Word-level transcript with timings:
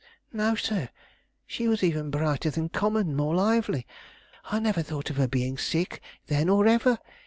"No, 0.33 0.55
sir; 0.55 0.89
she 1.45 1.67
was 1.67 1.83
even 1.83 2.09
brighter 2.09 2.49
than 2.49 2.69
common; 2.69 3.15
more 3.15 3.35
lively. 3.35 3.85
I 4.45 4.57
never 4.57 4.81
thought 4.81 5.11
of 5.11 5.17
her 5.17 5.27
being 5.27 5.59
sick 5.59 6.01
then 6.25 6.49
or 6.49 6.65
ever. 6.65 6.97